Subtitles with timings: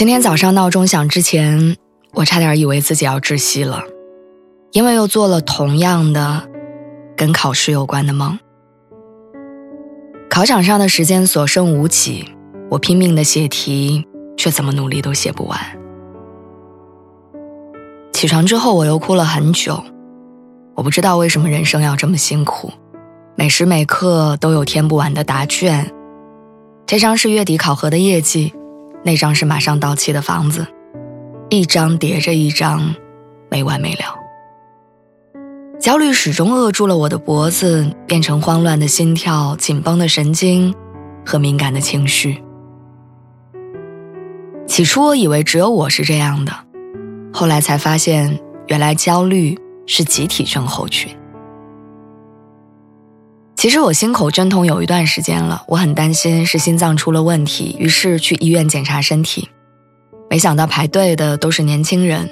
[0.00, 1.76] 今天早上闹钟响之前，
[2.14, 3.82] 我差点以为自己要窒息了，
[4.72, 6.48] 因为又做了同样的
[7.14, 8.38] 跟考试有关的梦。
[10.30, 12.24] 考场上的时间所剩无几，
[12.70, 14.06] 我拼命的写题，
[14.38, 15.60] 却怎么努力都写不完。
[18.14, 19.84] 起床之后，我又哭了很久。
[20.76, 22.72] 我不知道为什么人生要这么辛苦，
[23.36, 25.92] 每时每刻都有填不完的答卷。
[26.86, 28.54] 这张是月底考核的业绩。
[29.02, 30.66] 那张是马上到期的房子，
[31.48, 32.94] 一张叠着一张，
[33.50, 34.16] 没完没了。
[35.78, 40.74] 焦虑始终扼住了我的脖子，变成慌乱的心跳、紧绷的神经
[41.24, 42.42] 和敏感的情绪。
[44.66, 46.52] 起初我以为只有我是这样的，
[47.32, 51.10] 后来才发现，原来焦虑是集体症候群。
[53.60, 59.50] 其实我心口阵痛有一段时间了，我很担心是心脏出了问题，于是去医院检查身体。
[60.30, 62.26] 没想到排队的都是年轻人，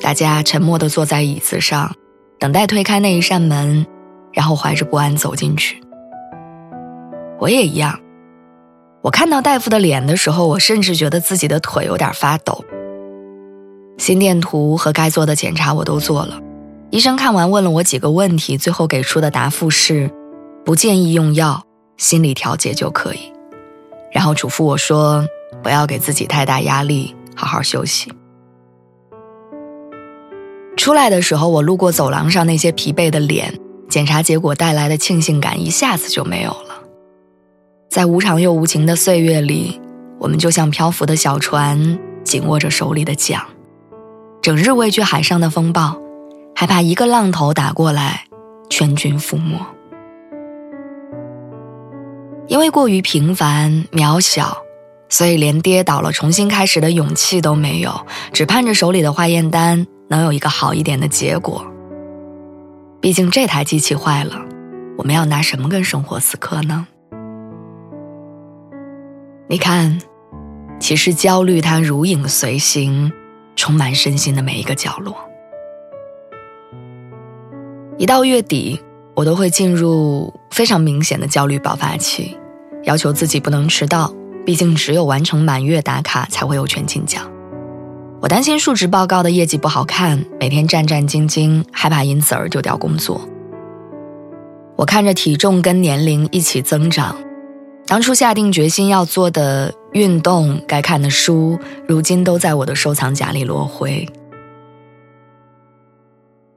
[0.00, 1.94] 大家沉默地坐在椅子上，
[2.40, 3.86] 等待推开那一扇门，
[4.32, 5.80] 然后怀着不安走进去。
[7.38, 8.00] 我也一样，
[9.02, 12.64] 我看到大夫的脸的时候，我甚至觉得自己的腿有点发抖。
[13.96, 16.40] 心电图和该做的检查我都做了，
[16.90, 20.10] 医生看完问了我几个问题，最后给出的答复是。
[20.68, 21.62] 不建议用药，
[21.96, 23.32] 心理调节就可以。
[24.12, 25.26] 然后嘱咐我说，
[25.62, 28.12] 不要给自己太大压力，好好休息。
[30.76, 33.58] 出来的时候，我路过走廊上那些疲惫的脸，
[33.88, 36.82] 检查结果带来的庆幸感一下子就没有了。
[37.88, 39.80] 在无常又无情的岁月里，
[40.18, 43.42] 我们就像漂浮的小船，紧握着手里的桨，
[44.42, 45.96] 整日畏惧海上的风暴，
[46.54, 48.26] 害怕一个浪头打过来，
[48.68, 49.56] 全军覆没。
[52.58, 54.64] 因为过于平凡渺小，
[55.08, 61.64] 所以连跌倒了重新开始的勇气都没有，只盼着手里的化验单能有一个好一点的结果。
[63.00, 64.44] 毕竟这台机器坏了，
[64.96, 66.88] 我们要拿什么跟生活死磕呢？
[69.46, 69.96] 你看，
[70.80, 73.12] 其实焦虑它如影随形，
[73.54, 75.16] 充满身心的每一个角落。
[77.98, 78.80] 一到月底。
[79.14, 82.38] 我都会进入非常明显的焦虑爆发期，
[82.88, 84.10] 要求自己不能迟到，
[84.46, 87.30] 毕竟只有完成满月打卡才会有全勤奖。
[88.18, 93.20] 我担心述职报告的业绩不好看，每天战战兢兢，害怕因此而丢掉工作。
[94.74, 97.14] 我看着体重跟年龄一起增长，
[97.86, 104.08] 当初下定决心要做的运动、该看的书，如今都在我的收藏夹里落灰。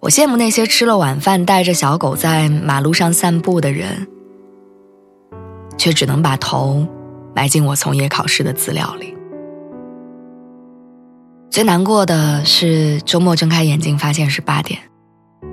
[0.00, 4.06] 我羡慕那些吃了晚饭带着小狗在马路上散步的人，
[5.78, 6.86] 却只能把头
[7.34, 9.16] 埋进我从业考试的资料里。
[11.48, 14.78] 最难过的是周末睁开眼睛发现是八点，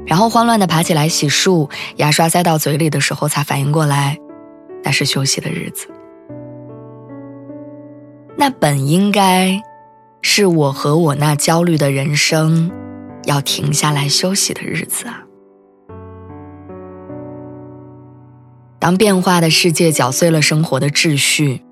[0.06, 4.18] 然后慌乱的爬起来洗漱，牙刷塞到嘴里的时候才反应过来，
[4.84, 5.88] 那是休息的日子。
[8.36, 9.62] 那本应该
[10.22, 12.70] 是我和我那焦虑的人生。
[13.26, 15.24] 要停下来休息的日子啊！
[18.86, 21.64] 当变化的世界搅碎了生活的秩序，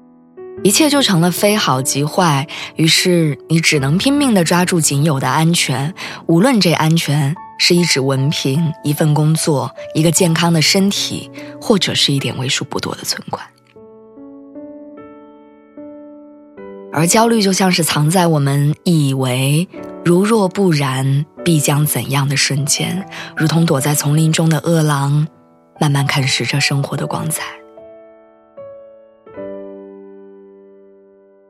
[0.63, 2.47] 一切就成了非好即坏。
[2.75, 5.94] 于是你只能拼命的抓住仅有的安全，
[6.25, 11.29] 无论这安全是一纸文凭、一份工作、一个健康的身体，
[11.62, 13.45] 或者是一点为数不多的存款。
[16.92, 19.68] 而焦虑就像是藏在我们以为
[20.04, 21.27] 如若不然。
[21.44, 23.06] 必将怎样的瞬间，
[23.36, 25.27] 如同躲在丛林中的饿狼，
[25.79, 27.43] 慢慢啃食着生活的光彩。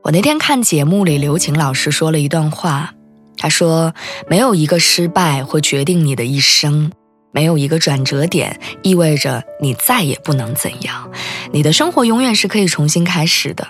[0.04, 2.94] 我那天看节目里，刘晴老师说了一段话，
[3.38, 3.94] 他说
[4.30, 6.92] ：“没有一个失败会决定你的一生，
[7.32, 11.10] 没有一个转折点意味着你再也不能怎样，
[11.52, 13.68] 你的生活永远是可以重新开始的。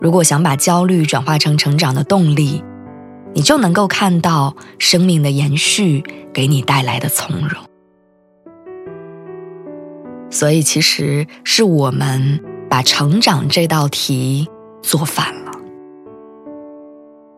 [0.00, 2.62] 如果想把焦虑转化成成长的动力。”
[3.34, 6.04] 你就能够看到生命的延续
[6.34, 7.64] 给你带来的从容。
[10.32, 14.48] 所以，其实是我们把成长这道题
[14.82, 15.52] 做反了。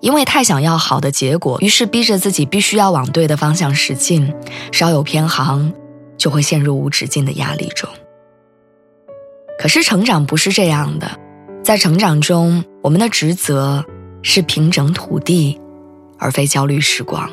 [0.01, 4.33] 因为太想要好的结果，于是逼着自己必须要往对的方向使劲，
[4.71, 5.73] 稍有偏航，
[6.17, 7.91] 就会陷入无止境的压力中。
[9.59, 11.19] 可是成长不是这样的，
[11.65, 13.85] 在成长中，我们的职责
[14.23, 15.61] 是平整土地，
[16.19, 17.29] 而非焦虑时光。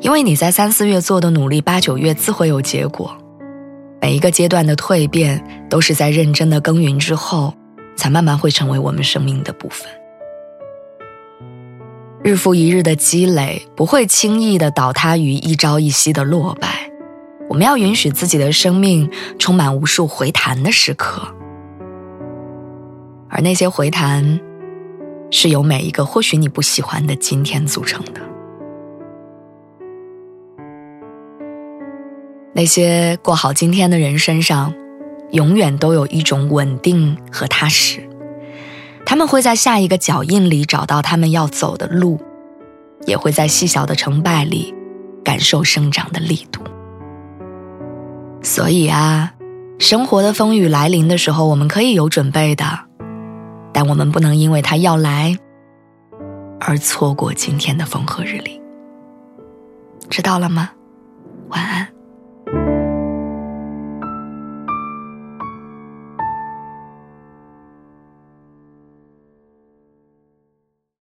[0.00, 3.16] 因为你在三四月做的努力，八九月自会有结果。
[4.00, 7.54] 每一个阶段的蜕变，都是在认真的耕耘之后，
[7.96, 9.88] 才慢慢会成为我们生命的部分。
[12.22, 16.90] 日复一日的积累不会轻易的倒塌于一朝一夕的落败，
[17.48, 19.08] 我们要允许自己的生命
[19.38, 21.22] 充满无数回弹的时刻，
[23.28, 24.40] 而那些回弹，
[25.30, 28.20] 是由每一个或许你不喜欢的今天组成的。
[32.56, 34.72] 那些过好今天的人身上，
[35.32, 38.00] 永远都有一种稳定和踏实。
[39.04, 42.18] 他们会在下一个脚印里找到他们要走的路，
[43.04, 44.74] 也会在细小的成败里
[45.22, 46.62] 感受生长的力度。
[48.42, 49.34] 所以啊，
[49.78, 52.64] 生活的风雨来临的时候，我们可以有准备的，
[53.70, 55.36] 但我们不能因为它要来
[56.58, 58.58] 而错过今天的风和日丽。
[60.08, 60.70] 知道了吗？